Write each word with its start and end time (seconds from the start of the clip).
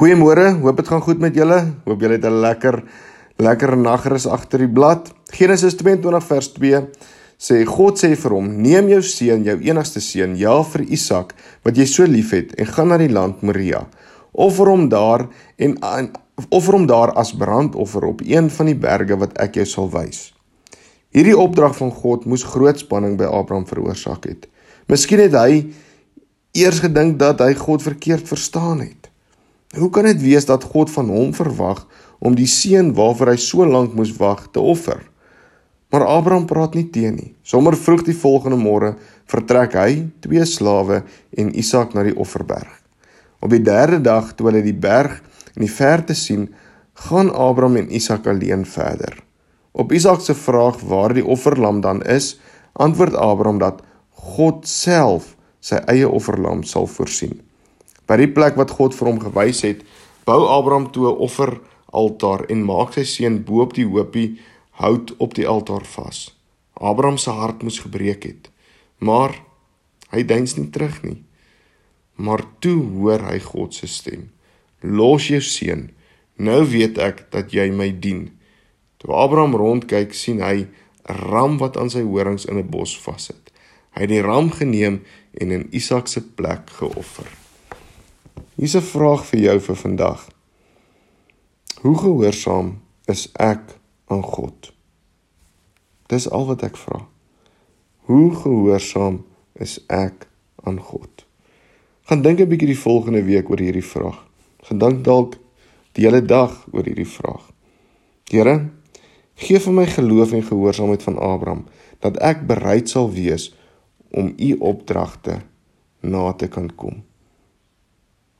Goeiemôre, 0.00 0.54
hoop 0.62 0.78
dit 0.80 0.88
gaan 0.88 1.02
goed 1.04 1.18
met 1.20 1.34
julle. 1.36 1.58
Hoop 1.84 2.00
julle 2.00 2.16
het 2.16 2.24
'n 2.24 2.40
lekker 2.40 2.82
lekker 3.36 3.76
nagrus 3.76 4.26
agter 4.26 4.58
die 4.58 4.72
blad. 4.72 5.12
Genesis 5.28 5.76
22 5.76 6.24
vers 6.24 6.48
2 6.52 6.88
sê 7.36 7.66
God 7.66 7.98
sê 8.00 8.16
vir 8.16 8.30
hom: 8.30 8.62
"Neem 8.62 8.88
jou 8.88 9.02
seun, 9.02 9.44
jou 9.44 9.58
enigste 9.60 10.00
seun, 10.00 10.36
ja 10.36 10.62
vir 10.62 10.80
Isak, 10.88 11.34
wat 11.62 11.76
jy 11.76 11.84
so 11.84 12.04
liefhet, 12.04 12.54
en 12.54 12.66
gaan 12.66 12.88
na 12.88 12.96
die 12.96 13.12
land 13.12 13.42
Moria. 13.42 13.86
Offer 14.32 14.66
hom 14.66 14.88
daar 14.88 15.28
en 15.58 15.76
offer 16.48 16.72
hom 16.72 16.86
daar 16.86 17.12
as 17.12 17.32
brandoffer 17.32 18.04
op 18.04 18.20
een 18.24 18.50
van 18.50 18.66
die 18.66 18.74
berge 18.78 19.18
wat 19.18 19.38
ek 19.38 19.54
jou 19.54 19.66
sal 19.66 19.90
wys." 19.90 20.32
Hierdie 21.12 21.36
opdrag 21.38 21.76
van 21.76 21.90
God 21.90 22.24
moes 22.24 22.42
groot 22.42 22.78
spanning 22.78 23.18
by 23.18 23.24
Abraham 23.24 23.66
veroorsaak 23.66 24.24
het. 24.24 24.46
Miskien 24.88 25.18
het 25.18 25.32
hy 25.32 25.66
eers 26.52 26.78
gedink 26.78 27.18
dat 27.18 27.38
hy 27.40 27.54
God 27.54 27.82
verkeerd 27.82 28.28
verstaan 28.28 28.80
het. 28.80 29.09
Hoe 29.70 29.86
kan 29.90 30.02
dit 30.02 30.18
wees 30.18 30.48
dat 30.48 30.64
God 30.66 30.90
van 30.90 31.08
hom 31.14 31.28
verwag 31.30 31.84
om 32.18 32.34
die 32.34 32.48
seun 32.50 32.88
waarvoor 32.96 33.28
hy 33.30 33.38
so 33.38 33.62
lank 33.62 33.92
moes 33.94 34.10
wag 34.18 34.48
te 34.50 34.58
offer? 34.58 35.04
Maar 35.94 36.08
Abraham 36.10 36.48
praat 36.50 36.74
nie 36.74 36.88
teen 36.90 37.14
nie. 37.14 37.28
Sommer 37.46 37.76
vroeg 37.78 38.02
die 38.08 38.16
volgende 38.18 38.58
môre 38.58 38.96
vertrek 39.30 39.76
hy, 39.78 39.92
twee 40.26 40.42
slawe 40.46 41.04
en 41.38 41.52
Isak 41.54 41.94
na 41.94 42.02
die 42.02 42.16
offerberg. 42.18 42.70
Op 43.38 43.54
die 43.54 43.62
derde 43.62 44.00
dag 44.02 44.32
toe 44.34 44.48
hulle 44.48 44.62
die 44.64 44.74
berg 44.74 45.20
in 45.54 45.62
die 45.62 45.70
verte 45.70 46.16
sien, 46.18 46.48
gaan 47.06 47.30
Abraham 47.30 47.78
en 47.84 47.92
Isak 47.94 48.26
alleen 48.26 48.64
verder. 48.66 49.20
Op 49.70 49.94
Isak 49.94 50.24
se 50.26 50.34
vraag 50.34 50.80
waar 50.82 51.14
die 51.14 51.24
offerlam 51.24 51.78
dan 51.86 52.02
is, 52.02 52.40
antwoord 52.74 53.14
Abraham 53.14 53.62
dat 53.62 53.86
God 54.34 54.66
self 54.66 55.36
sy 55.62 55.78
eie 55.86 56.10
offerlam 56.10 56.66
sal 56.66 56.90
voorsien. 56.90 57.38
By 58.10 58.16
die 58.18 58.32
plek 58.34 58.56
wat 58.58 58.72
God 58.74 58.96
vir 58.98 59.06
hom 59.06 59.20
gewys 59.22 59.60
het, 59.62 59.84
bou 60.26 60.40
Abraham 60.50 60.88
toe 60.90 61.06
'n 61.06 61.20
offeraltaar 61.26 62.42
en 62.50 62.64
maak 62.66 62.94
sy 62.94 63.04
seun 63.06 63.44
bo 63.46 63.62
op 63.62 63.74
die 63.74 63.86
hoopie 63.86 64.40
hout 64.82 65.14
op 65.18 65.34
die 65.34 65.46
altaar 65.46 65.86
vas. 65.86 66.34
Abraham 66.74 67.18
se 67.18 67.30
hart 67.30 67.62
moes 67.62 67.78
gebreek 67.78 68.24
het, 68.24 68.50
maar 68.98 69.30
hy 70.10 70.24
deins 70.24 70.56
nie 70.56 70.70
terug 70.70 71.02
nie. 71.02 71.22
Maar 72.16 72.42
toe 72.58 72.82
hoor 72.82 73.20
hy 73.30 73.38
God 73.38 73.74
se 73.74 73.86
stem: 73.86 74.30
"Los 74.82 75.28
jou 75.28 75.40
seun. 75.40 75.90
Nou 76.36 76.64
weet 76.64 76.98
ek 76.98 77.30
dat 77.30 77.52
jy 77.52 77.70
my 77.70 78.00
dien." 78.00 78.30
Toe 78.98 79.14
Abraham 79.14 79.54
rondkyk, 79.54 80.14
sien 80.14 80.40
hy 80.40 80.66
'n 81.08 81.14
ram 81.30 81.58
wat 81.58 81.76
aan 81.76 81.90
sy 81.90 82.02
horings 82.02 82.44
in 82.44 82.58
'n 82.58 82.70
bos 82.70 82.98
vassit. 82.98 83.52
Hy 83.94 84.00
het 84.00 84.08
die 84.08 84.22
ram 84.22 84.50
geneem 84.50 85.02
en 85.34 85.50
in 85.50 85.68
Isak 85.70 86.08
se 86.08 86.20
plek 86.20 86.70
geoffer. 86.70 87.49
Hier's 88.60 88.76
'n 88.76 88.84
vraag 88.84 89.22
vir 89.24 89.40
jou 89.40 89.60
vir 89.60 89.76
vandag. 89.76 90.28
Hoe 91.80 91.96
gehoorsaam 91.98 92.82
is 93.04 93.32
ek 93.32 93.80
aan 94.06 94.22
God? 94.22 94.72
Dis 96.06 96.28
al 96.30 96.44
wat 96.46 96.62
ek 96.62 96.76
vra. 96.76 97.08
Hoe 98.04 98.34
gehoorsaam 98.34 99.24
is 99.52 99.80
ek 99.88 100.28
aan 100.62 100.80
God? 100.80 101.24
Gaan 102.02 102.22
dink 102.22 102.40
'n 102.40 102.48
bietjie 102.48 102.66
die 102.74 102.84
volgende 102.84 103.24
week 103.24 103.50
oor 103.50 103.58
hierdie 103.58 103.90
vraag. 103.94 104.28
Gedink 104.68 105.04
dalk 105.04 105.38
die 105.92 106.04
hele 106.04 106.22
dag 106.22 106.66
oor 106.72 106.84
hierdie 106.84 107.08
vraag. 107.08 107.52
Here, 108.28 108.68
gee 109.34 109.58
vir 109.58 109.72
my 109.72 109.86
geloof 109.86 110.32
en 110.32 110.42
gehoorsaamheid 110.42 111.02
van 111.02 111.18
Abraham 111.18 111.64
dat 111.98 112.16
ek 112.16 112.46
bereid 112.46 112.88
sal 112.88 113.10
wees 113.12 113.56
om 114.10 114.34
u 114.36 114.56
opdragte 114.58 115.40
na 116.00 116.32
te 116.32 116.48
kan 116.48 116.74
kom. 116.74 117.09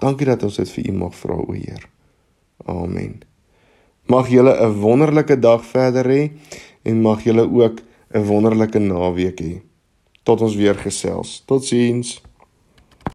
Dankie 0.00 0.26
dat 0.26 0.42
ons 0.42 0.56
dit 0.56 0.70
vir 0.70 0.88
U 0.88 0.92
mag 0.92 1.14
vra, 1.14 1.36
o 1.36 1.52
Heer. 1.52 1.84
Amen. 2.64 3.20
Mag 4.08 4.28
julle 4.28 4.56
'n 4.56 4.80
wonderlike 4.80 5.38
dag 5.38 5.64
verder 5.64 6.04
hê 6.04 6.30
en 6.82 7.02
mag 7.02 7.22
julle 7.24 7.44
ook 7.44 7.80
'n 8.14 8.24
wonderlike 8.24 8.78
naweek 8.78 9.40
hê. 9.40 9.60
Tot 10.22 10.40
ons 10.40 10.54
weer 10.54 10.74
gesels. 10.74 11.42
Totsiens. 11.46 12.22